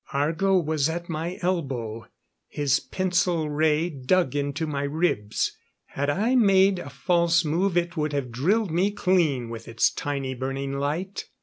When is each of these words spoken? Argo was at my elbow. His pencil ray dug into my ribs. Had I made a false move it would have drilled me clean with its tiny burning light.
Argo 0.13 0.57
was 0.57 0.89
at 0.89 1.09
my 1.09 1.37
elbow. 1.43 2.07
His 2.47 2.79
pencil 2.79 3.51
ray 3.51 3.91
dug 3.91 4.35
into 4.35 4.65
my 4.65 4.81
ribs. 4.81 5.55
Had 5.85 6.09
I 6.09 6.33
made 6.33 6.79
a 6.79 6.89
false 6.89 7.45
move 7.45 7.77
it 7.77 7.95
would 7.95 8.11
have 8.11 8.31
drilled 8.31 8.71
me 8.71 8.89
clean 8.89 9.47
with 9.51 9.67
its 9.67 9.91
tiny 9.91 10.33
burning 10.33 10.73
light. 10.79 11.25